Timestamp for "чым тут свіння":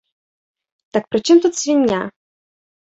1.29-2.03